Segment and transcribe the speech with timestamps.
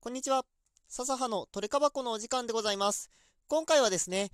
[0.00, 0.44] こんにちは。
[0.86, 3.10] 笹葉のトレカ箱のお時間でございます。
[3.48, 4.30] 今回はですね、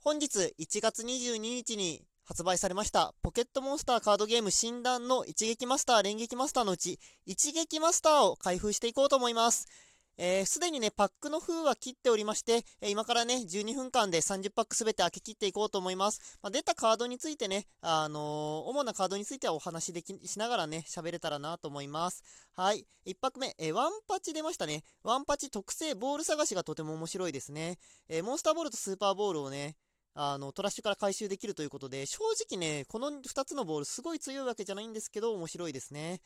[0.00, 9.66] 本日1月22日に発売されました、ポケットモンスターカードゲーム診断の一撃マスター、連撃マスターのうち、一撃マスターを開封していこうと思います。
[10.18, 16.38] えー、すでにね、パックの封は切っておりまして、え今からね、12分間で30パックすべて開け切っていこうと思います。
[16.42, 22.22] まあ、出たカードについてね、あのー主なカードについてはお話しできしながらね、喋れたらなと思います。
[22.52, 22.86] はい。
[23.06, 24.84] 1パック目、えーワンパチ出ましたね。
[25.02, 27.78] ワンパチ特製ボール探しがとても面白いですね。
[28.08, 29.76] えモンスターボールとスーパーボールをね、
[30.14, 32.18] あの、トラッシュから回収できるということで、正
[32.50, 36.20] 直ね、この2つのボールすごい強いわけじゃないんですけど、面白いですね。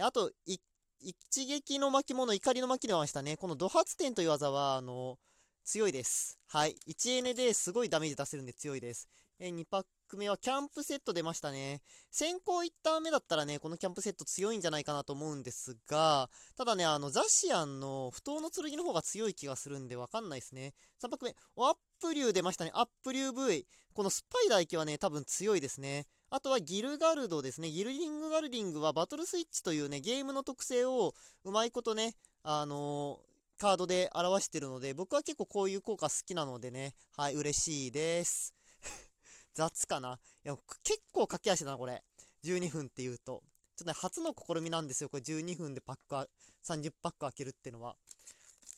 [0.00, 0.58] あと、い
[1.00, 3.36] 一撃の巻物、怒りの巻き出ましたね。
[3.36, 5.18] この土発点という技は、あの、
[5.64, 6.38] 強いです。
[6.46, 6.76] はい。
[6.88, 9.08] 1エネですごいダメージ出せるんで強いです。
[9.38, 11.82] え2パック目はキャンプセット出ましたね。
[12.10, 20.72] 先行1ターン目だったらね、このキャンプセット強いんじゃないかなと思うんですが、ただね、あの、ザシアンの不当の剣の方が強い気がするんでわかんないですね。
[21.02, 22.70] 3パック目、おアップ竜出ましたね。
[22.74, 23.66] アップ竜 V。
[23.92, 26.06] このスパイダー駅はね、多分強いですね。
[26.30, 27.70] あとはギルガルドですね。
[27.70, 38.54] ギルリングガルディングはバトルスイッチというね、ゲームの特性をうまいことね、あのーカードで表してるので、僕は結構こういう効果好きなのでね、はい、嬉しいです。
[39.54, 40.18] 雑かな。
[40.44, 42.02] いや、結構駆け足だな、これ。
[42.44, 43.42] 12分っていうと。
[43.76, 45.08] ちょっとね、初の試みなんですよ。
[45.08, 46.28] これ12分でパックは、
[46.64, 47.96] 30パック開けるってのは。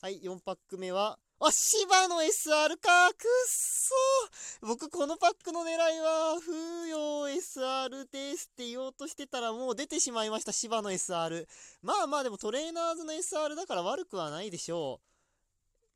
[0.00, 3.94] はい、4パック目は、あ、芝の SR かくっそ
[4.66, 11.46] 僕このパックの狙いは、風陽 SR ですって言おうとしてたらもう出てしまいました、芝の SR。
[11.80, 15.00] まあまあでもトレーナーズの SR だから悪くはないでしょ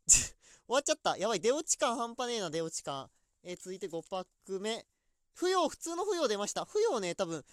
[0.07, 0.11] う。
[0.13, 0.35] 終
[0.69, 1.19] わっちゃった。
[1.19, 3.11] やばい、出落ち感半端ねえな、出落ち感。
[3.43, 4.87] え続いて5パック目。
[5.35, 6.65] 不要、普通の不要出ました。
[6.67, 7.45] 不要ね、多分、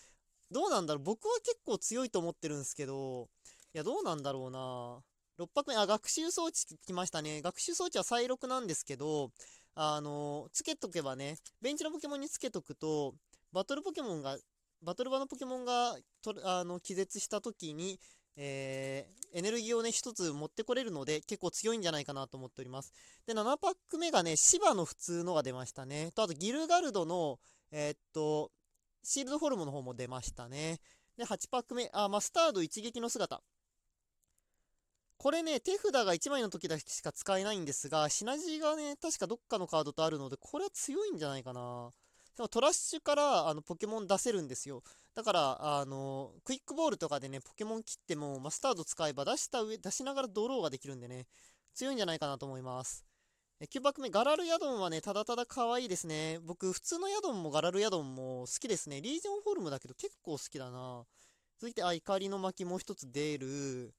[0.51, 1.03] どうなんだろう。
[1.03, 3.29] 僕は結構強いと思ってるんですけど、
[3.73, 5.03] いや、どうなんだろうな。
[5.39, 7.41] 6パック目、あ、学習装置来ましたね。
[7.41, 9.31] 学習装置は再録なんですけど、
[9.73, 13.15] あのつけとけばね、ベンチのポケモンにつけとくと、
[13.53, 14.37] バトルポケモンが、
[14.83, 17.99] バトル場のポケモンがとあの気絶した時に、
[18.35, 22.91] えーエネルギーをね、一つ持ってこれるので、結構強いんじゃないかなと思っております。
[23.27, 26.11] で、7パック目がね、芝の普通のが出ましたね。
[26.15, 27.37] と、あと、ギルガルドの、
[27.71, 28.51] えーっと、
[29.03, 30.79] シールドフォルムの方も出ましたね。
[31.15, 33.43] で、8パック目、あ、マスタード一撃の姿。
[35.19, 41.91] これね、手札が1枚の時だけしか使えないんですが、シナジーがね、確かどっかのカードとあるので、これは強いんじゃないかな。
[42.37, 44.81] でもトラッシュからあのポケモン出せるんですよ。
[45.15, 51.25] だから、あの、クイックボールとかでね、ポケモン切ってもマスタード使えば出した上、出しながらドローができるんでね、
[51.73, 53.03] 強いんじゃないかなと思います。
[53.59, 56.39] え9パック目、ガラルヤドンはね、ただただ可愛いですね。
[56.43, 59.01] 僕、普通のヤドンもガラルヤドンも好きですね。
[59.01, 61.03] リージョンフォルムだけど結構好きだな。
[61.59, 63.93] 続いて、あ、怒りの巻もう一つ出る。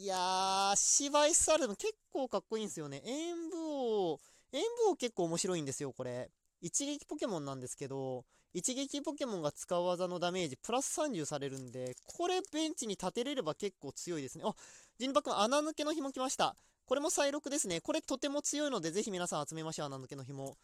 [0.00, 3.02] いやー、芝 SR でも結構かっこいいんですよね。
[3.04, 4.20] 演武王、
[4.52, 6.30] 演武王結構面白いんですよ、これ。
[6.60, 14.44] 一撃ポケモンなんですけど、一撃ポケモンが使う技のダメージプラス30されるんで、これベンチに立てれれば結構強いですね。
[14.46, 14.54] あ、
[15.00, 16.54] ジンパックの穴抜けの紐来ました。
[16.86, 17.80] これも再録ですね。
[17.80, 20.56] これとても強いので、ぜひ皆さん集めましょう、穴抜けの紐。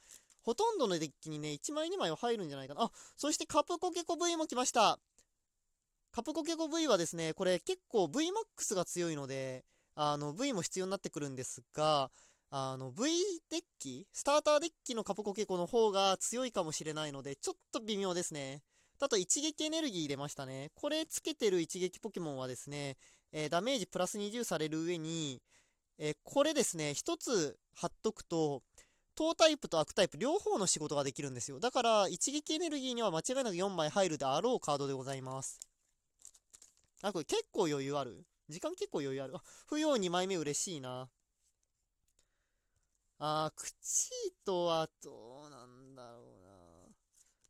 [0.45, 2.85] ほとんどのデッキにね、1枚2枚は入るんじゃないかな。
[2.85, 5.01] あ、そしてカプコケコ V も来ました。
[6.15, 9.65] カプコケコ V はですね、これ結構 VMAX が強いので、
[9.97, 12.09] あの V も必要になってくるんですが、
[12.51, 13.03] あの V
[13.51, 18.63] デッキ、スターターデッキのカプコケコの方が強いかもしれないので、ちょっと微妙ですね。
[19.01, 20.71] あと一撃エネルギー出ましたね。
[20.77, 22.97] これつけてる一撃ポケモンはですね、
[23.33, 25.43] えーダメージプラス20される上に、
[25.99, 28.63] えーこれですね、一つ貼っとくと、
[29.17, 31.59] 等タイプと悪タイプ両方の仕事ができるんですよ。
[31.59, 35.59] だから、一撃エネルギーには間違いなく4枚入るであろうカードでございます。
[37.05, 38.25] あ、これ結構余裕ある？
[38.49, 39.37] 時間結構余裕ある。
[39.37, 41.11] あ、不要2枚目嬉しいな。
[43.19, 46.55] あー、クチートはどうなんだろうな。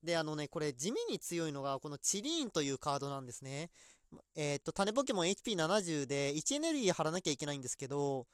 [0.03, 3.71] で、あのね、これ地味に強いのが、このチリーンというカードなんですね。
[4.35, 8.27] えーっと、種ポケモン HP70 で1エネルギー貼らなきゃいけないんですけど、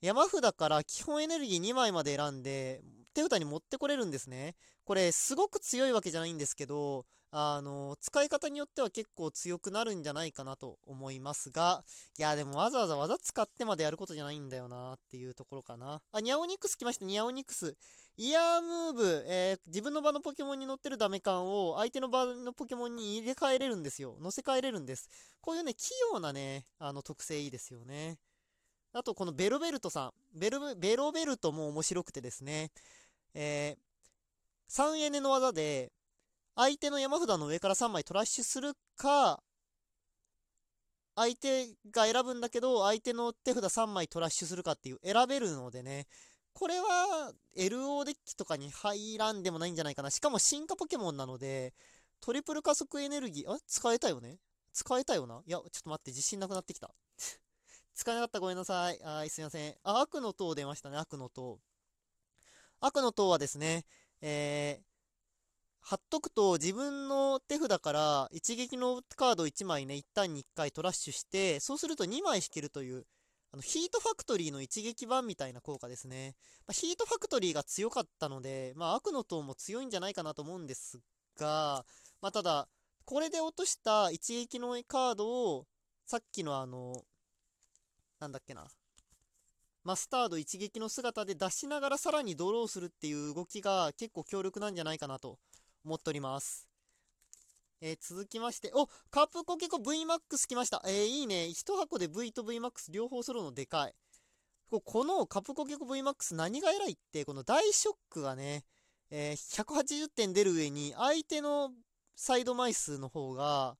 [0.00, 2.82] 山札から基本エネルギー2枚まで選んで、
[3.12, 4.56] 手札に持ってこれるんですね。
[4.84, 7.04] これ、すごく強いわけじゃないんですけど、
[7.36, 11.82] あの、使い方によっては結構強くなるんじゃないかなと思いますが、
[12.16, 16.00] いや、でもわざわざ技使ってまでやることじゃないんだよなっていうところかな。
[16.12, 17.76] あ、ニャオニクス来ました、ニャオニクス。
[18.16, 24.16] イヤームーブ、えー自分の場のポケモンに乗ってるダメ感を相手の場のポケモンに入れ替えれるんですよ。
[24.20, 25.08] 乗せ替えれるんです。
[25.40, 28.16] こういうね、器用なね、あの特性いいですよね。
[28.92, 30.38] あと、このベロベルトさん。
[30.38, 32.70] ベルベロベルトも面白くてですね、
[33.34, 35.90] えー、3エネの技で、
[36.56, 39.42] 相手の山札の上から3枚トラッシュするか、
[41.16, 46.06] 相手が選ぶんだけど、相手の手札3枚トラッシュするかっていう選べるのでね、
[46.52, 50.10] これは LO デッキとかに入らんでもないんじゃないかな。
[50.10, 51.74] しかも進化ポケモンなので、
[52.20, 54.38] トリプル加速エネルギー、あ使えたよね？
[54.72, 55.42] 使えたよな？
[55.46, 56.94] いや、ちょっと待って、自信なくなってきた。
[57.94, 58.98] 使えなかったごめんなさい。
[59.00, 59.76] はい、すいません。
[59.82, 61.60] あ、悪の塔出ましたね、悪の塔。
[62.80, 63.84] 悪の塔はですね、
[64.20, 64.93] えー、
[65.86, 73.04] 貼っとくと自分の手札から一撃のカード1枚ね、一旦に1回トラッシュして、そうすると2枚引けるという、
[73.52, 76.36] あのヒートファクトリーの一撃版みたいな効果ですね。
[76.66, 81.00] まあ、ヒートファクトリーが強かったので、まあ、悪の塔も強いんじゃないかなと思うんです
[81.36, 81.84] が、
[82.22, 82.66] まあ、ただ、
[83.04, 85.66] これで落とした一撃のカードを、
[86.06, 87.04] さっきのあの、
[88.20, 88.66] なんだっけな、
[89.82, 95.38] マスタード一撃の姿で出しながらさらにドローするっていう動きが結構強力なんじゃないかなと
[95.84, 96.68] 思っております。
[97.80, 100.82] えー、続きまして、おカプコケコ VMAX 来ました。
[100.86, 101.44] えー、いいね。
[101.50, 103.94] 1箱で V と VMAX 両方揃うのでかい。
[104.70, 108.64] このカプコケコ VMAX 何が偉いって、この大ショックがね、
[109.10, 111.70] えー、180点出る上に、相手の
[112.16, 113.76] サイド枚数の方が、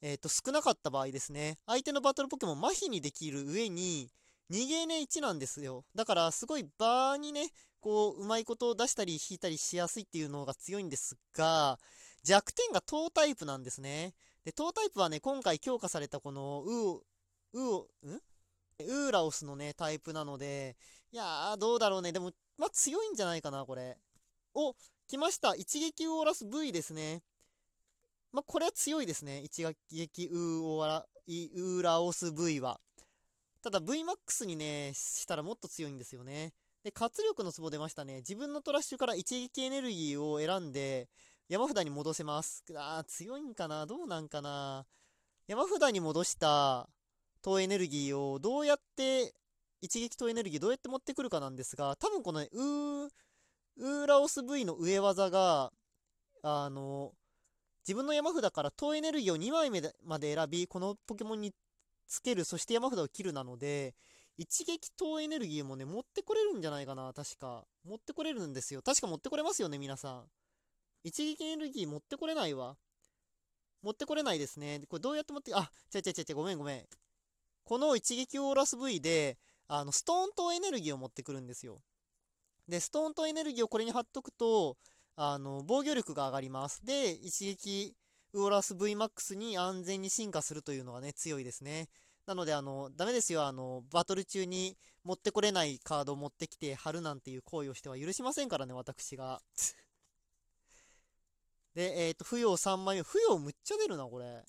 [0.00, 1.58] えっ、ー、と、少なかった場合ですね。
[1.66, 4.10] 相手のバトルポケモン麻痺にできる上に、
[4.50, 5.84] 逃げね1なんですよ。
[5.94, 7.50] だから、すごい場にね、
[7.84, 11.78] こう、うまいことを出したり引いたりしやすいっていうのが強いんですが、
[12.22, 14.14] 弱点がトータイプなんですね。
[14.46, 17.00] で、トータイプはね、今回強化されたこの、ウー、
[17.52, 18.20] ウー、ん
[18.78, 20.76] ウーラオスのね、タイプなので、
[21.12, 22.10] いやー、どうだろうね。
[22.12, 23.98] でも、まあ、強いんじゃないかな、これ。
[24.54, 24.74] お、
[25.06, 25.54] 来ました。
[25.54, 27.22] 一撃ウーラス V ですね。
[28.32, 29.42] まあ、これは強いですね。
[29.42, 32.80] 一撃ウーオーラ、ウーラオス V は。
[33.60, 36.54] ただ VMAX にね、したらもっと強いんですよね。
[36.84, 38.16] で、活力の壺出ましたね。
[38.16, 41.08] 自分のトラッシュから一撃エネルギーを選んで、
[41.48, 42.62] 山札に戻せます。
[42.76, 43.86] あー、強いんかな？
[43.86, 44.84] どうなんかな？
[45.46, 46.86] 山札に戻した
[47.40, 49.32] 投エネルギーをどうやって、
[49.80, 53.08] 一撃投エネルギーどうやって持ってくるかなんですが、多分この、ね、ウー、
[53.78, 55.72] ウーラオス V の上技が、
[56.42, 57.12] あの、
[57.86, 61.54] 自分の山札から投エネルギーを2枚目まで選び、このポケモンに
[62.06, 63.94] つける、そして山札を切るなので、
[64.36, 67.64] 一撃投エネルギーもね、持ってこれるんじゃないかな、確か。
[67.84, 68.82] 持ってこれるんですよ。
[68.82, 70.24] 確か持ってこれますよね、皆さん。
[71.04, 72.76] 一撃エネルギー持ってこれないわ。
[73.82, 74.80] 持ってこれないですね。
[74.88, 76.86] これどうやって持って、あ、ちゃちゃちゃちゃ、ごめんごめん。
[77.64, 79.38] この一撃オーラス V で、
[79.68, 81.80] あの、ストーンとエネルギーを持ってくるんですよ。
[82.66, 84.76] で、ストーンとエネルギーをこれに貼っとくと、
[85.16, 86.84] あの、防御力が上がります。
[86.84, 87.94] で、一撃
[88.32, 91.88] ウォーラス VMAX に安全に進化するというのがね、強いですね。
[92.26, 93.46] なので、あの、ダメですよ。
[93.46, 99.42] あの、バトル中に持ってこれないカードを持ってきて貼るなんていう行為をしては許しませんからね、私が。
[101.74, 103.02] で、えっ、ー、と、扶養3枚目。
[103.02, 104.44] 扶養むっちゃ出るな、これ。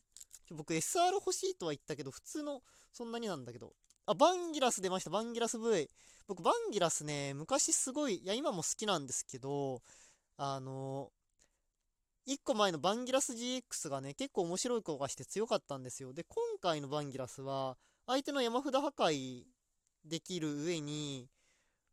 [0.51, 2.62] 僕 SR 欲しいとは言ったけど、普通の、
[2.94, 3.75] そんなになんだけど。
[4.06, 5.10] あ、バンギラス出ました。
[5.10, 5.89] バンギラス V。
[6.28, 9.81] 僕、バンギラスね、昔すごい、いや、今も好きなんですけど、
[10.38, 11.12] あの、
[12.27, 16.12] 1個前のバンギラス GX がね、結構面白い効果して強かったんですよ。
[16.12, 17.77] で、今回のバンギラスは、
[18.07, 19.44] 相手の山札破壊
[20.04, 21.30] できる上に、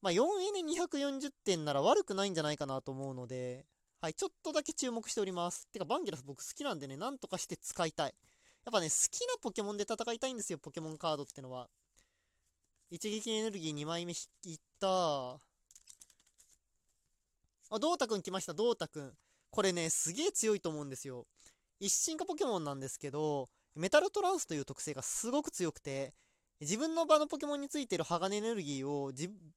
[0.00, 0.22] まあ、4
[0.58, 3.66] エネ240点なら悪くないんじゃないかなと思うので、
[4.00, 5.68] はい、ちょっとだけ注目しております。
[5.68, 8.14] てか、バンギラス僕好きなんでね、なんとかして使いたい。
[8.64, 11.68] やっぱね、好きなポケモンで戦いたいんですよ、ポケモンカードってのは。
[12.90, 14.12] 一撃エネルギー2枚目
[14.44, 15.34] 引いた。
[15.34, 15.38] あ、
[17.78, 19.12] ドータくん来ました、ドータくん。
[19.52, 21.26] これね、すげえ強いと思うんですよ。
[21.78, 26.14] 一進化ポケモンなんですけど、メタルトランスという特性がすごく強くて、
[26.60, 29.12] 自分の場のポケモンについてる鋼エネルギーを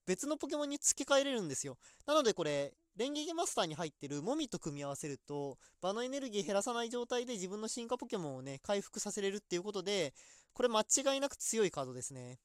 [0.05, 1.77] 別のポケモンに付け替えれるんですよ。
[2.05, 10.13] なのでこれ、レンゲゲマスターに入ってるモミと組み合わせると、場のエネルギー減らさない状態で自分の進化ポケモンをね、回復させれるっていうことで、
[10.53, 12.39] これ間違いなく強いカードですね。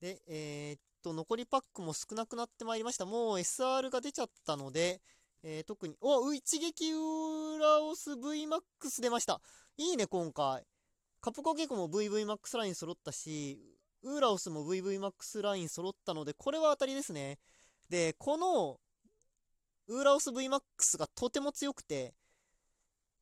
[0.00, 3.06] で、えー、っと、残りパックも少なくなってまいりました。
[3.06, 5.00] もう SR が出ちゃったので、
[5.42, 9.40] えー、特に、お一撃ウーラオス VMAX 出ました。
[9.76, 10.64] いいね、今回。
[11.20, 13.60] カプコゲコも VVMAX ライン揃ったし、
[14.02, 17.38] ウーラオスも VVMAX ライン揃ったので、これは当たりですね。
[17.88, 18.78] で、この、
[19.88, 22.14] ウーラオス VMAX がとても強くて、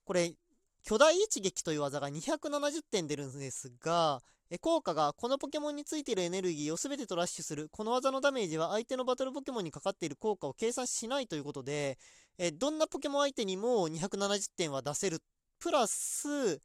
[0.05, 0.35] これ、
[0.83, 4.23] 巨大一撃という技が270点出るんですが、
[4.61, 7.69] 効果がこのポケモンについているエネルギーを全てトラッシュする。
[7.71, 11.99] この技のダメージは相手のバトルポケモンにかかっている効果を計算しないということで、
[12.39, 15.21] えどんなポケモン相手にも270点は出せる。
[15.59, 16.61] プラス、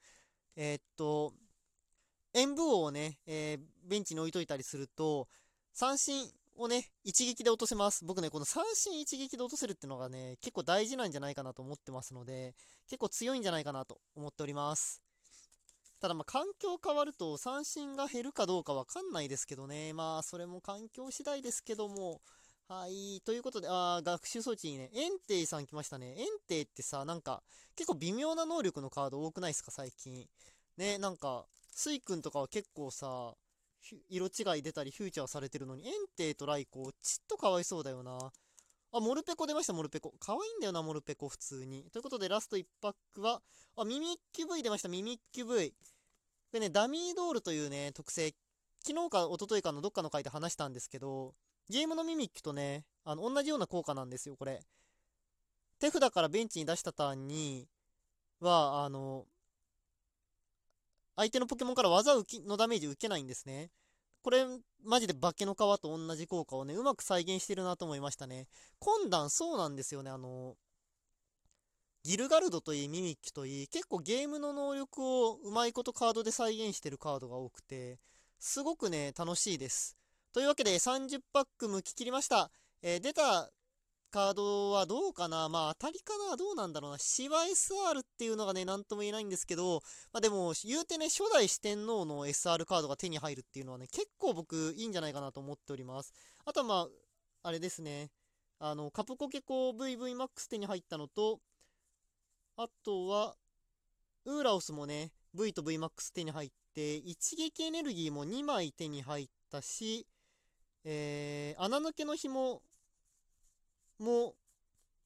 [0.56, 1.34] えー、っと、
[2.34, 5.28] 演武王をね、えー、ベンチに置いといたりすると、
[5.74, 8.06] 三振をね、一撃で落とせます。
[8.06, 12.54] 僕ね、この三振一撃で落とせるってのがね、結構大事なんじゃないかなと思ってますので、
[12.88, 15.02] 結構強いんじゃないかなと思っております。
[16.02, 19.94] ただま環境変わると三振が減るかどうかわかんないですけどね。
[19.94, 22.22] まあそれも環境次第ですけども。
[22.68, 23.22] はい。
[23.26, 26.16] ということで、あ学習装置にね、エンテイさん来ましたね。
[26.18, 27.44] エンテイってさ、なんか
[27.76, 29.72] 結構微妙な能力のカード多くないですか？
[29.72, 30.26] 最近。
[30.78, 33.36] ね、なんか、スイクンとかは結構さ、
[34.10, 38.32] 色違い出たりフィーチャーされてるのに、エンテイとライコウ、ちっとかわいそうだよな。
[38.94, 40.14] あ、モルペコ出ました、モルペコ。
[40.20, 41.90] 可愛いんだよな、モルペコ、普通に。
[41.92, 43.42] ということで、ラスト1パックは、
[43.78, 45.74] あ、ミミッキュ V 出ました、ミミッキュ V。
[46.52, 48.36] でね、ダミードールというね、特性、
[48.86, 51.34] 昨日か一昨日かのどっかの回で話したんですけど、
[51.70, 54.62] ゲームのミミッキュとね、あの、同じような効果なんですよ、これ。
[55.80, 57.70] 手札からベンチに出したターンに、
[58.42, 59.26] は、あの、
[61.16, 63.70] 相手のポケモンから技のダメージ受けないんですね。
[64.22, 64.46] これ、
[64.84, 68.48] マジで化けの皮と同じ効果をね、うまく再現してるなと思いましたね。
[68.80, 70.56] 今段、そうなんですよね、あの、
[72.04, 78.00] ギルガルドといい、ミミッキュといい、結構ゲームの能力をうまいことカードで再現してるカードが多くて、
[78.40, 79.98] すごくね、楽しいです。
[80.34, 82.50] というわけで、30パック剥き切りました。
[82.82, 83.52] えー、出た
[84.12, 85.50] カードはどうかな？
[85.50, 86.38] まあ当たりかな？
[86.38, 86.98] どうなんだろうな？
[87.00, 89.82] シワ SR っていうのがね、なんとも言えないんですけど、
[90.14, 96.14] まあでも、言うてね、初代四天王の SR カードが手に入るっていうのはね、結構僕いいんじゃないかなと思っております。
[96.46, 96.88] あとはまあ、
[97.44, 98.12] あれですね。
[98.60, 101.40] あの、カプコケコ VVMAX 手に入ったのと、
[102.58, 103.36] あとは、
[104.26, 110.06] ウーラオスもね、V と VMAX 手に入って、一撃エネルギーも2枚手に入ったし、
[110.84, 112.62] えー、穴抜けの紐
[114.02, 114.36] も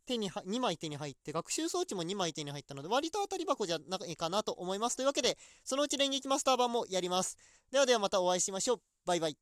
[0.06, 4.96] 手に2枚手に入って、学習装置も2枚手に入ったので、割と当たり箱じゃないかなと思います。
[4.96, 7.38] というわけで、そのうち連撃マスター版もやります。
[7.72, 8.82] ではではまたお会いしましょう。
[9.06, 9.38] バイバイ。